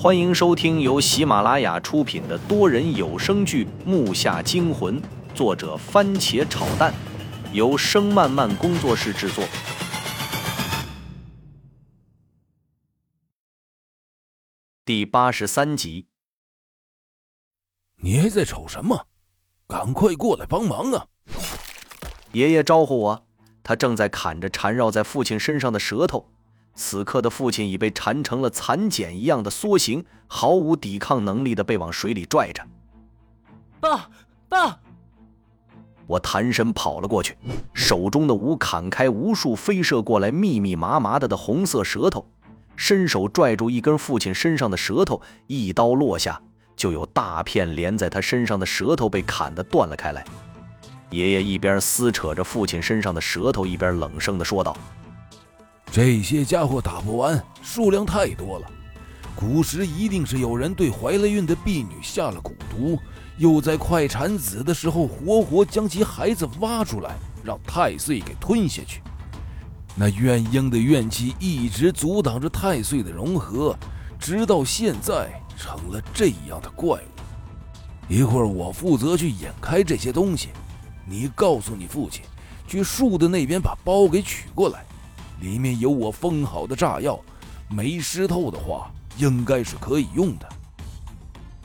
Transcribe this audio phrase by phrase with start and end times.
[0.00, 5.02] 欢迎收听由喜马拉雅出品的多人有声剧《木下惊魂》，
[5.34, 6.94] 作者番茄炒蛋，
[7.52, 9.44] 由声漫漫工作室制作。
[14.84, 16.06] 第八十三集，
[17.96, 19.08] 你还在瞅什么？
[19.66, 21.08] 赶快过来帮忙啊！
[22.30, 23.26] 爷爷招呼我，
[23.64, 26.30] 他正在砍着缠绕在父亲身上的舌头。
[26.78, 32.64] 此刻的父亲已被缠成了蚕茧一样的缩形，毫无抵抗能力的被往水里拽着。
[33.80, 34.08] 爸，
[34.48, 34.78] 爸！
[36.06, 37.36] 我弹身跑了过去，
[37.74, 42.24] 手中的舞砍开无数飞射过来密密麻麻的的红色舌头，
[42.76, 46.40] 伸手拽住一根父亲身上的舌头，一刀落下，
[46.76, 50.24] 就有大片连在他身上的舌头被砍得断了开来。
[51.10, 54.76] 爷爷一边撕扯着父亲身上的舌头，一边冷声地说道。
[55.90, 58.70] 这些家伙打不完，数量太多了。
[59.34, 62.98] 古时一定是有人对怀了孕的婢女下了蛊毒，
[63.36, 69.00] 又在快产子的时候活活将其孩子挖出来，让太岁给吞下去。
[69.94, 73.76] 那怨婴的怨气一直阻挡着太岁的融合，
[74.18, 78.12] 直到现在成了这样的怪物。
[78.12, 80.48] 一会儿我负责去引开这些东西，
[81.06, 82.22] 你告诉你父亲，
[82.66, 84.84] 去树的那边把包给取过来。
[85.40, 87.18] 里面有我封好的炸药，
[87.68, 90.48] 没湿透的话，应该是可以用的。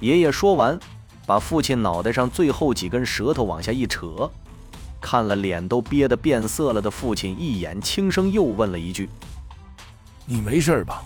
[0.00, 0.78] 爷爷说完，
[1.26, 4.30] 把父亲脑袋上最后几根舌头往下一扯，
[5.00, 9.08] 看了脸都憋得变色了的父亲一眼，轻声又问了一句
[10.26, 11.02] ：“你没事吧？”“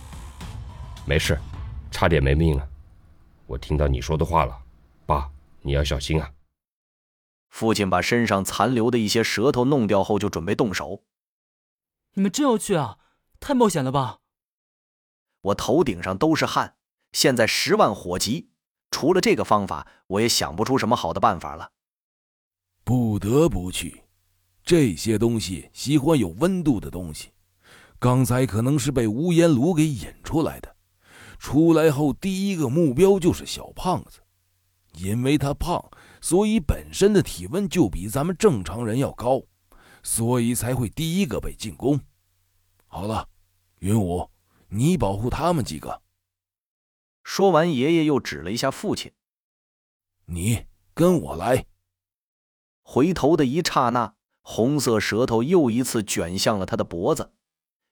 [1.07, 1.39] 没事，
[1.91, 2.69] 差点没命了。
[3.47, 4.57] 我听到你说的话了，
[5.07, 5.29] 爸，
[5.63, 6.31] 你要小心啊。”
[7.49, 11.01] 父亲把身上残留的一些舌头弄掉后，就准备动手。
[12.17, 12.99] 你们真要去啊？
[13.41, 14.21] 太冒险了吧！
[15.43, 16.77] 我头顶上都是汗，
[17.13, 18.49] 现在十万火急，
[18.91, 21.73] 除了这个方法，我也想不出什么好的办法了。
[22.85, 24.05] 不得不去，
[24.65, 27.33] 这些东西喜欢有温度的东西。
[27.99, 30.75] 刚才可能是被无烟炉给引出来的，
[31.39, 34.21] 出来后第一个目标就是小胖子，
[34.95, 35.91] 因为他胖，
[36.23, 39.43] 所以本身的体温就比咱们正常人要高。
[40.07, 42.01] 所以才会第一个被进攻。
[42.87, 43.29] 好了，
[43.81, 44.31] 云武，
[44.69, 46.01] 你保护他们几个。
[47.25, 49.11] 说完，爷爷又指了一下父亲
[50.27, 51.67] ：“你跟我来。”
[52.83, 57.33] 回头的一刹那，红色舌头又一次卷向了他的脖子。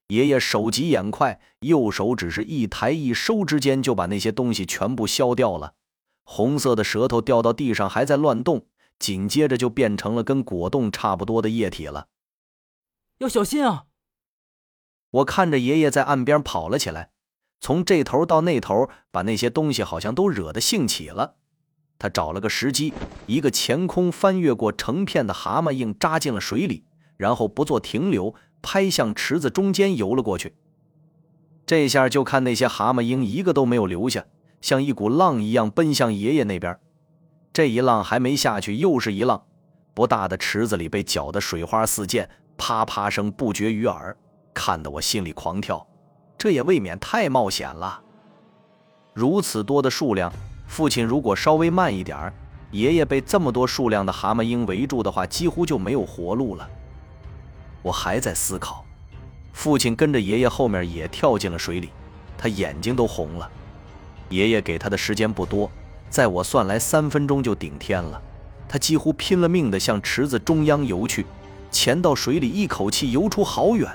[0.07, 5.75] 爷爷手疾眼快，右手只是一抬一收之间，就把那些东西全部削掉了。
[6.23, 8.69] 红色的舌头掉到地上，还在乱动。
[8.99, 12.07] 紧接着就变成了跟果冻差不多的液体了，
[13.19, 13.85] 要小心啊！
[15.11, 17.11] 我看着爷爷在岸边跑了起来，
[17.61, 21.37] 从这头到那头，把那些东西好像都惹得兴起了。
[21.99, 22.93] 他找了个时机，
[23.27, 26.85] 一个前空翻越过成片的蛤蟆硬扎进了水里，
[27.17, 30.57] 然后不做停留，拍向池子中间游了过去。
[31.65, 34.27] 这下就看那些蛤蟆鹰一个都没有留下，
[34.61, 36.79] 像一股浪一样奔向爷爷那边。
[37.55, 39.41] 这一浪还没下去，又是一浪，
[39.95, 44.17] 不大的池子里被搅得水花四溅，啪啪声不绝于耳，
[44.53, 45.87] 看得我心里狂跳。
[46.37, 48.03] 这也未免太冒险了。
[49.13, 50.33] 如此多的数量，
[50.67, 52.33] 父亲如果稍微慢一点
[52.73, 56.69] 爷爷被这么多数量的蛤蟆鹰围住的话，几乎就没有活路了。
[57.83, 58.85] 我还在思考，
[59.53, 61.91] 父亲跟着爷爷后面也跳进了水里，
[62.37, 63.49] 他眼睛都红了。
[64.31, 65.71] 爷爷给他的时间不多。
[66.15, 68.23] 在我算来，三分钟就顶天了。
[68.69, 71.27] 他几乎拼了命地向池子中央游去，
[71.73, 73.91] 潜到水里，一口气游出好远。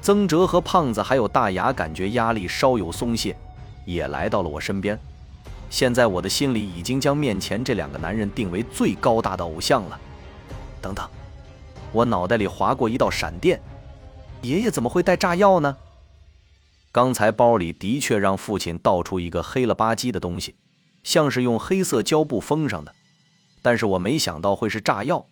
[0.00, 3.36] 曾哲和胖子还有大牙感觉压力稍有松懈，
[3.84, 4.98] 也来到了我身边。
[5.68, 10.00] 现在我的心里已经将面前这两个男人定为最高大的偶像了。
[10.80, 11.06] 等等，
[11.92, 13.60] 我脑袋里划过一道闪电：
[14.40, 15.76] 爷爷怎么会带炸药呢？
[16.90, 20.54] 刚才包里的确让父亲倒出一个黑了吧唧的东西。
[21.04, 22.92] 像是用黑色胶布封上的，
[23.62, 25.24] 但是我没想到会是炸药，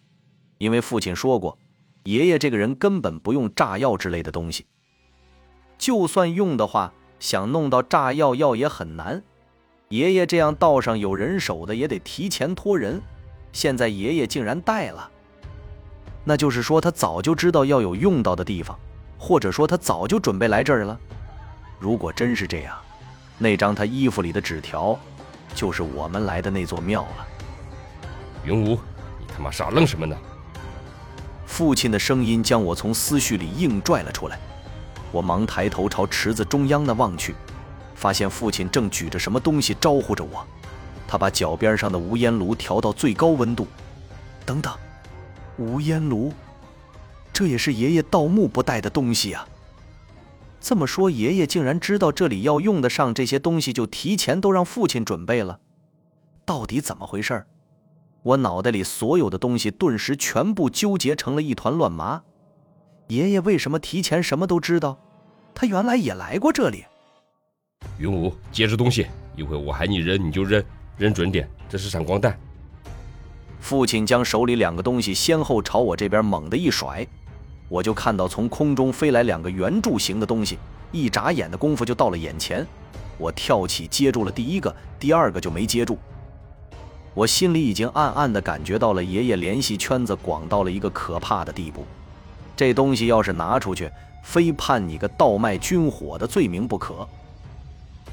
[0.58, 1.58] 因为父亲说过，
[2.04, 4.66] 爷爷这个人根本不用炸药之类的东西。
[5.78, 9.20] 就算用的话，想弄到炸药药也很难。
[9.88, 13.02] 爷爷这样道上有人手的，也得提前托人。
[13.52, 15.10] 现在爷爷竟然带了，
[16.24, 18.78] 那就是说他早就知道要有用到的地方，
[19.18, 20.98] 或者说他早就准备来这儿了。
[21.78, 22.78] 如果真是这样，
[23.36, 24.98] 那张他衣服里的纸条。
[25.54, 27.26] 就是我们来的那座庙了。
[28.44, 28.70] 云无，
[29.18, 30.16] 你他妈傻愣什么呢？
[31.46, 34.38] 父亲的声音将我从思绪里硬拽了出来。
[35.10, 37.34] 我忙抬头朝池子中央那望去，
[37.94, 40.46] 发现父亲正举着什么东西招呼着我。
[41.06, 43.66] 他把脚边上的无烟炉调到最高温度。
[44.46, 44.72] 等等，
[45.58, 46.32] 无烟炉，
[47.32, 49.46] 这也是爷爷盗墓不带的东西啊。
[50.62, 55.58] 这么说，爷爷竟然知道这里要用得上这些东西，就提前都让父亲准备了。
[56.46, 57.44] 到底怎么回事？
[58.22, 62.22] 我脑袋里所有的东西顿时全部纠结成了一团乱麻。
[63.08, 64.96] 爷爷为什么提前什么都知道？
[65.52, 66.84] 他原来也来过这里。
[67.98, 70.64] 云武，接着东西，一会我喊你扔你就扔，
[70.96, 71.50] 扔准点。
[71.68, 72.38] 这是闪光弹。
[73.58, 77.04] 父亲将手里两个东西先后朝我这边猛地一甩。
[77.72, 80.58] 我就看到从空中飞来两个圆柱形的东西，
[80.90, 82.66] 一眨眼的功夫就到了眼前。
[83.16, 85.96] 我跳起接住了第一个，第二个就没接住。
[87.14, 91.86] 我心里已经暗暗地感觉到了爷爷联系圈子广到了一个可怕的地步。
[92.54, 93.90] 这东西要是拿出去，
[94.22, 97.08] 非判你个倒卖军火的罪名不可。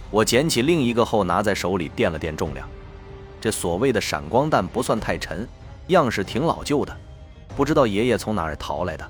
[0.10, 2.66] 我捡起另一个后拿在手里掂了掂重量，
[3.42, 5.46] 这所谓的闪光弹不算太沉，
[5.88, 6.96] 样式挺老旧的，
[7.58, 9.06] 不知道爷爷从哪儿淘来的。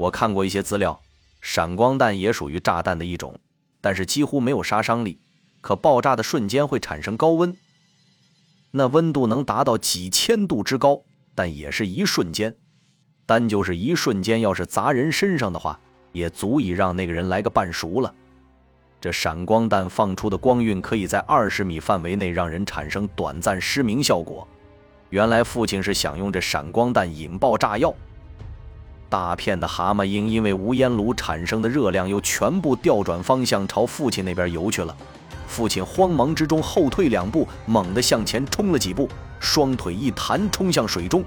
[0.00, 0.98] 我看过一些资料，
[1.42, 3.38] 闪光弹也属于炸弹的一种，
[3.82, 5.20] 但是几乎没有杀伤力。
[5.60, 7.54] 可爆炸的瞬间会产生高温，
[8.70, 11.02] 那温度能达到几千度之高，
[11.34, 12.56] 但也是一瞬间。
[13.26, 15.78] 单就是一瞬间，要是砸人身上的话，
[16.12, 18.14] 也足以让那个人来个半熟了。
[19.02, 24.48] 这闪光弹放出的光晕可以在二十米范围内让人产生短暂失明效果。
[25.10, 27.94] 原来父亲是想用这闪光弹引爆炸药。
[29.10, 34.96] 大片的蛤蟆鹰因为无烟炉产生的热量，又全部调转方向朝父亲那边游去了。
[35.48, 39.08] 父亲慌忙之中后退两步，猛地向前冲了几步，
[39.40, 41.24] 双腿一弹冲向水中。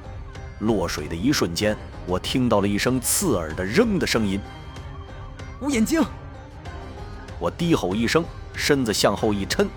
[0.60, 1.76] 落水的一瞬间，
[2.08, 4.40] 我听到了一声刺耳的“扔”的声音。
[5.60, 6.02] 无眼睛！
[7.38, 8.24] 我低吼一声，
[8.56, 9.68] 身子向后一抻，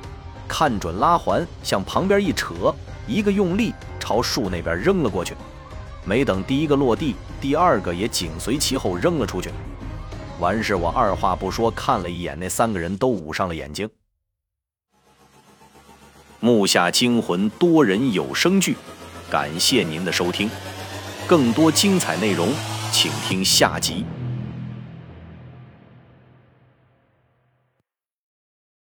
[0.47, 2.73] 看准拉环，向旁边一扯，
[3.09, 5.35] 一个用力朝树那边扔了过去。
[6.07, 9.51] 没等第一个落地，第二个也紧随其后扔了出去。
[10.39, 13.91] 完事，我二话不说看了一眼，那三个人都捂上了眼睛。
[16.39, 18.77] 木下惊魂多人有声剧，
[19.29, 20.49] 感谢您的收听，
[21.27, 22.53] 更多精彩内容，
[22.93, 24.05] 请听下集。